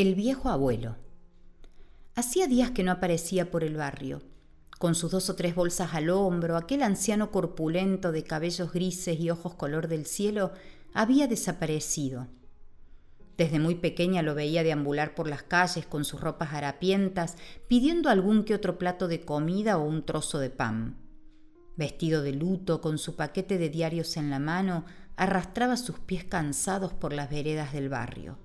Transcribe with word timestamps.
El 0.00 0.14
viejo 0.14 0.48
abuelo. 0.48 0.96
Hacía 2.14 2.46
días 2.46 2.70
que 2.70 2.82
no 2.82 2.90
aparecía 2.90 3.50
por 3.50 3.62
el 3.62 3.76
barrio. 3.76 4.22
Con 4.78 4.94
sus 4.94 5.10
dos 5.10 5.28
o 5.28 5.36
tres 5.36 5.54
bolsas 5.54 5.92
al 5.92 6.08
hombro, 6.08 6.56
aquel 6.56 6.82
anciano 6.82 7.30
corpulento 7.30 8.10
de 8.10 8.24
cabellos 8.24 8.72
grises 8.72 9.20
y 9.20 9.28
ojos 9.28 9.56
color 9.56 9.88
del 9.88 10.06
cielo 10.06 10.52
había 10.94 11.26
desaparecido. 11.28 12.28
Desde 13.36 13.58
muy 13.58 13.74
pequeña 13.74 14.22
lo 14.22 14.34
veía 14.34 14.62
deambular 14.62 15.14
por 15.14 15.28
las 15.28 15.42
calles 15.42 15.84
con 15.84 16.06
sus 16.06 16.18
ropas 16.18 16.54
harapientas, 16.54 17.36
pidiendo 17.68 18.08
algún 18.08 18.44
que 18.44 18.54
otro 18.54 18.78
plato 18.78 19.06
de 19.06 19.20
comida 19.26 19.76
o 19.76 19.84
un 19.84 20.06
trozo 20.06 20.38
de 20.38 20.48
pan. 20.48 20.96
Vestido 21.76 22.22
de 22.22 22.32
luto, 22.32 22.80
con 22.80 22.96
su 22.96 23.16
paquete 23.16 23.58
de 23.58 23.68
diarios 23.68 24.16
en 24.16 24.30
la 24.30 24.38
mano, 24.38 24.86
arrastraba 25.16 25.76
sus 25.76 25.98
pies 25.98 26.24
cansados 26.24 26.94
por 26.94 27.12
las 27.12 27.28
veredas 27.28 27.74
del 27.74 27.90
barrio. 27.90 28.38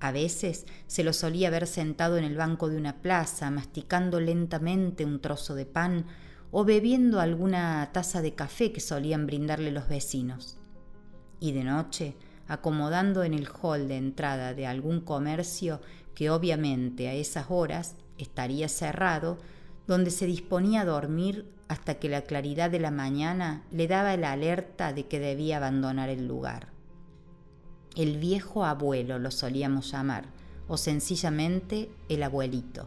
A 0.00 0.12
veces 0.12 0.66
se 0.86 1.02
lo 1.02 1.12
solía 1.12 1.50
ver 1.50 1.66
sentado 1.66 2.16
en 2.16 2.24
el 2.24 2.36
banco 2.36 2.68
de 2.68 2.76
una 2.76 3.02
plaza, 3.02 3.50
masticando 3.50 4.20
lentamente 4.20 5.04
un 5.04 5.20
trozo 5.20 5.54
de 5.54 5.66
pan 5.66 6.06
o 6.50 6.64
bebiendo 6.64 7.20
alguna 7.20 7.90
taza 7.92 8.22
de 8.22 8.34
café 8.34 8.72
que 8.72 8.80
solían 8.80 9.26
brindarle 9.26 9.72
los 9.72 9.88
vecinos. 9.88 10.56
Y 11.40 11.52
de 11.52 11.64
noche, 11.64 12.16
acomodando 12.46 13.24
en 13.24 13.34
el 13.34 13.48
hall 13.48 13.88
de 13.88 13.96
entrada 13.96 14.54
de 14.54 14.66
algún 14.66 15.00
comercio 15.00 15.80
que 16.14 16.30
obviamente 16.30 17.08
a 17.08 17.14
esas 17.14 17.46
horas 17.50 17.96
estaría 18.16 18.68
cerrado, 18.68 19.38
donde 19.86 20.10
se 20.10 20.26
disponía 20.26 20.82
a 20.82 20.84
dormir 20.84 21.46
hasta 21.68 21.94
que 21.94 22.08
la 22.08 22.22
claridad 22.22 22.70
de 22.70 22.80
la 22.80 22.90
mañana 22.90 23.62
le 23.70 23.86
daba 23.88 24.16
la 24.16 24.32
alerta 24.32 24.92
de 24.92 25.06
que 25.06 25.20
debía 25.20 25.58
abandonar 25.58 26.08
el 26.08 26.26
lugar. 26.26 26.77
El 27.98 28.18
viejo 28.18 28.64
abuelo 28.64 29.18
lo 29.18 29.32
solíamos 29.32 29.90
llamar, 29.90 30.26
o 30.68 30.76
sencillamente 30.76 31.90
el 32.08 32.22
abuelito. 32.22 32.86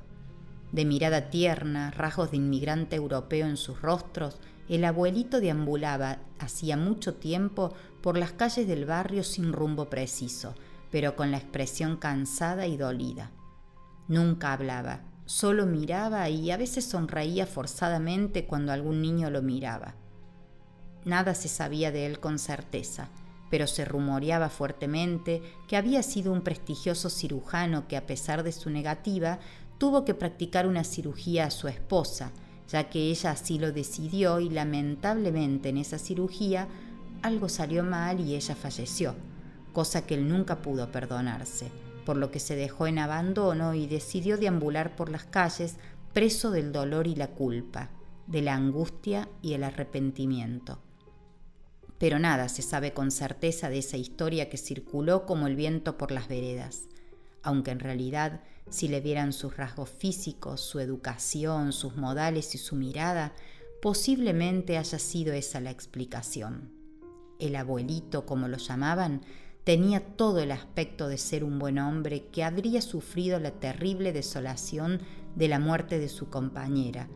De 0.72 0.86
mirada 0.86 1.30
tierna, 1.30 1.92
rasgos 1.92 2.32
de 2.32 2.38
inmigrante 2.38 2.96
europeo 2.96 3.46
en 3.46 3.58
sus 3.58 3.82
rostros, 3.82 4.40
el 4.70 4.86
abuelito 4.86 5.42
deambulaba 5.42 6.20
hacía 6.40 6.78
mucho 6.78 7.16
tiempo 7.16 7.74
por 8.02 8.18
las 8.18 8.32
calles 8.32 8.70
del 8.70 8.86
barrio 8.86 9.26
sin 9.26 9.52
rumbo 9.52 9.90
preciso, 9.90 10.56
pero 10.92 11.18
con 11.18 11.30
la 11.30 11.40
expresión 11.40 11.98
cansada 11.98 12.66
y 12.68 12.78
dolida. 12.78 13.32
Nunca 14.08 14.54
hablaba, 14.54 15.02
solo 15.26 15.66
miraba 15.66 16.30
y 16.30 16.52
a 16.52 16.58
veces 16.58 16.86
sonreía 16.86 17.46
forzadamente 17.46 18.46
cuando 18.46 18.72
algún 18.72 19.02
niño 19.02 19.30
lo 19.30 19.42
miraba. 19.42 19.94
Nada 21.04 21.36
se 21.36 21.50
sabía 21.50 21.92
de 21.92 22.06
él 22.06 22.22
con 22.22 22.40
certeza, 22.40 23.10
pero 23.52 23.68
se 23.68 23.86
rumoreaba 23.86 24.50
fuertemente 24.50 25.44
que 25.68 25.76
había 25.76 26.02
sido 26.02 26.32
un 26.32 26.42
prestigioso 26.42 27.10
cirujano 27.10 27.88
que 27.88 27.98
a 27.98 28.08
pesar 28.08 28.42
de 28.44 28.54
su 28.54 28.72
negativa 28.72 29.40
tuvo 29.78 30.06
que 30.06 30.16
practicar 30.16 30.66
una 30.66 30.86
cirugía 30.86 31.46
a 31.46 31.52
su 31.52 31.68
esposa, 31.68 32.32
ya 32.70 32.90
que 32.90 33.12
ella 33.12 33.32
así 33.32 33.60
lo 33.60 33.74
decidió 33.74 34.40
y 34.40 34.50
lamentablemente 34.50 35.70
en 35.70 35.78
esa 35.78 36.00
cirugía 36.00 36.70
algo 37.22 37.50
salió 37.50 37.84
mal 37.84 38.22
y 38.22 38.36
ella 38.36 38.56
falleció, 38.56 39.16
cosa 39.74 40.08
que 40.08 40.16
él 40.16 40.30
nunca 40.30 40.62
pudo 40.62 40.90
perdonarse, 40.90 41.68
por 42.06 42.16
lo 42.16 42.32
que 42.32 42.40
se 42.40 42.56
dejó 42.56 42.88
en 42.88 43.00
abandono 43.00 43.74
y 43.74 43.86
decidió 43.86 44.38
deambular 44.38 44.96
por 44.96 45.10
las 45.10 45.26
calles 45.26 45.76
preso 46.14 46.52
del 46.52 46.72
dolor 46.72 47.06
y 47.06 47.16
la 47.16 47.28
culpa, 47.28 47.90
de 48.28 48.42
la 48.42 48.56
angustia 48.56 49.28
y 49.42 49.54
el 49.54 49.66
arrepentimiento 49.66 50.80
pero 52.02 52.18
nada 52.18 52.50
se 52.50 52.64
sabe 52.64 52.94
con 52.94 53.12
certeza 53.12 53.70
de 53.70 53.78
esa 53.78 53.96
historia 53.96 54.50
que 54.50 54.58
circuló 54.58 55.28
como 55.28 55.46
el 55.46 55.56
viento 55.56 56.00
por 56.00 56.12
las 56.12 56.28
veredas, 56.28 56.88
aunque 57.44 57.70
en 57.70 57.80
realidad 57.80 58.42
si 58.72 58.88
le 58.88 59.02
vieran 59.02 59.34
sus 59.34 59.56
rasgos 59.56 59.92
físicos, 59.92 60.62
su 60.62 60.80
educación, 60.80 61.72
sus 61.74 61.98
modales 61.98 62.56
y 62.56 62.58
su 62.58 62.76
mirada, 62.76 63.36
posiblemente 63.84 64.80
haya 64.80 64.98
sido 64.98 65.32
esa 65.34 65.60
la 65.60 65.70
explicación. 65.70 66.72
El 67.38 67.56
abuelito, 67.56 68.26
como 68.26 68.48
lo 68.48 68.58
llamaban, 68.58 69.22
tenía 69.64 70.00
todo 70.00 70.40
el 70.40 70.52
aspecto 70.52 71.08
de 71.08 71.20
ser 71.20 71.44
un 71.44 71.60
buen 71.60 71.78
hombre 71.78 72.30
que 72.32 72.44
habría 72.44 72.82
sufrido 72.82 73.40
la 73.40 73.52
terrible 73.52 74.12
desolación 74.12 75.02
de 75.36 75.48
la 75.48 75.60
muerte 75.60 76.00
de 76.00 76.10
su 76.10 76.32
compañera, 76.32 77.10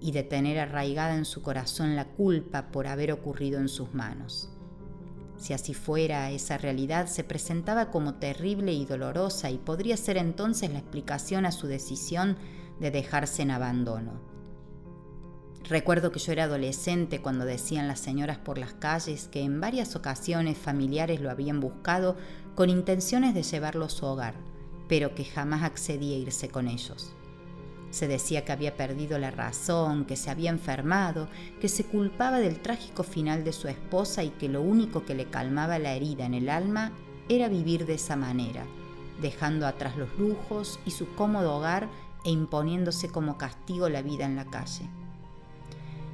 y 0.00 0.12
de 0.12 0.22
tener 0.22 0.58
arraigada 0.58 1.14
en 1.14 1.24
su 1.24 1.42
corazón 1.42 1.96
la 1.96 2.06
culpa 2.06 2.70
por 2.70 2.86
haber 2.86 3.12
ocurrido 3.12 3.60
en 3.60 3.68
sus 3.68 3.94
manos. 3.94 4.48
Si 5.36 5.54
así 5.54 5.72
fuera, 5.72 6.30
esa 6.30 6.58
realidad 6.58 7.06
se 7.06 7.24
presentaba 7.24 7.90
como 7.90 8.14
terrible 8.14 8.72
y 8.72 8.84
dolorosa 8.84 9.50
y 9.50 9.58
podría 9.58 9.96
ser 9.96 10.18
entonces 10.18 10.70
la 10.70 10.80
explicación 10.80 11.46
a 11.46 11.52
su 11.52 11.66
decisión 11.66 12.36
de 12.78 12.90
dejarse 12.90 13.42
en 13.42 13.50
abandono. 13.50 14.20
Recuerdo 15.70 16.10
que 16.10 16.18
yo 16.18 16.32
era 16.32 16.44
adolescente 16.44 17.22
cuando 17.22 17.44
decían 17.44 17.86
las 17.86 18.00
señoras 18.00 18.38
por 18.38 18.58
las 18.58 18.72
calles 18.74 19.28
que 19.28 19.42
en 19.42 19.60
varias 19.60 19.94
ocasiones 19.94 20.58
familiares 20.58 21.20
lo 21.20 21.30
habían 21.30 21.60
buscado 21.60 22.16
con 22.54 22.68
intenciones 22.70 23.34
de 23.34 23.42
llevarlo 23.42 23.84
a 23.84 23.90
su 23.90 24.04
hogar, 24.04 24.34
pero 24.88 25.14
que 25.14 25.24
jamás 25.24 25.62
accedía 25.62 26.16
a 26.16 26.18
irse 26.18 26.48
con 26.48 26.66
ellos. 26.66 27.12
Se 27.90 28.06
decía 28.06 28.44
que 28.44 28.52
había 28.52 28.76
perdido 28.76 29.18
la 29.18 29.32
razón, 29.32 30.04
que 30.04 30.16
se 30.16 30.30
había 30.30 30.50
enfermado, 30.50 31.28
que 31.60 31.68
se 31.68 31.84
culpaba 31.84 32.38
del 32.38 32.60
trágico 32.60 33.02
final 33.02 33.42
de 33.42 33.52
su 33.52 33.66
esposa 33.68 34.22
y 34.22 34.30
que 34.30 34.48
lo 34.48 34.62
único 34.62 35.04
que 35.04 35.14
le 35.14 35.26
calmaba 35.26 35.78
la 35.78 35.92
herida 35.94 36.24
en 36.24 36.34
el 36.34 36.48
alma 36.48 36.92
era 37.28 37.48
vivir 37.48 37.86
de 37.86 37.94
esa 37.94 38.14
manera, 38.14 38.64
dejando 39.20 39.66
atrás 39.66 39.96
los 39.96 40.16
lujos 40.18 40.78
y 40.86 40.92
su 40.92 41.14
cómodo 41.14 41.56
hogar 41.56 41.88
e 42.24 42.30
imponiéndose 42.30 43.08
como 43.08 43.38
castigo 43.38 43.88
la 43.88 44.02
vida 44.02 44.24
en 44.24 44.36
la 44.36 44.44
calle. 44.44 44.88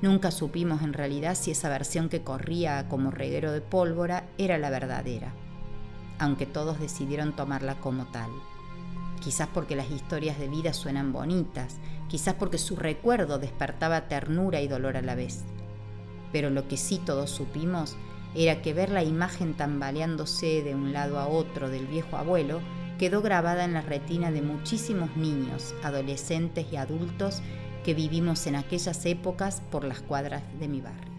Nunca 0.01 0.31
supimos 0.31 0.83
en 0.83 0.93
realidad 0.93 1.35
si 1.35 1.51
esa 1.51 1.69
versión 1.69 2.09
que 2.09 2.23
corría 2.23 2.89
como 2.89 3.11
reguero 3.11 3.53
de 3.53 3.61
pólvora 3.61 4.29
era 4.39 4.57
la 4.57 4.71
verdadera, 4.71 5.33
aunque 6.19 6.47
todos 6.47 6.81
decidieron 6.81 7.35
tomarla 7.35 7.75
como 7.81 8.07
tal 8.07 8.31
quizás 9.27 9.49
porque 9.53 9.75
las 9.75 9.91
historias 9.91 10.39
de 10.39 10.47
vida 10.47 10.73
suenan 10.73 11.13
bonitas, 11.13 11.79
quizás 12.07 12.35
porque 12.35 12.59
su 12.59 12.77
recuerdo 12.77 13.41
despertaba 13.41 14.03
ternura 14.03 14.61
y 14.61 14.69
dolor 14.69 14.97
a 14.97 15.03
la 15.03 15.17
vez. 15.17 15.43
Pero 16.31 16.49
lo 16.49 16.69
que 16.69 16.77
sí 16.77 17.01
todos 17.05 17.29
supimos 17.29 17.97
era 18.37 18.63
que 18.63 18.73
ver 18.73 18.89
la 18.89 19.03
imagen 19.03 19.55
tambaleándose 19.55 20.63
de 20.63 20.77
un 20.77 20.93
lado 20.93 21.19
a 21.19 21.27
otro 21.27 21.69
del 21.71 21.89
viejo 21.89 22.17
abuelo 22.17 22.61
quedó 23.01 23.21
grabada 23.21 23.65
en 23.65 23.73
la 23.73 23.81
retina 23.81 24.31
de 24.31 24.43
muchísimos 24.43 25.17
niños, 25.17 25.75
adolescentes 25.83 26.65
y 26.71 26.77
adultos 26.77 27.43
que 27.85 27.95
vivimos 27.95 28.47
en 28.47 28.55
aquellas 28.55 29.05
épocas 29.07 29.61
por 29.73 29.83
las 29.83 30.03
cuadras 30.03 30.45
de 30.61 30.69
mi 30.69 30.81
barrio. 30.81 31.16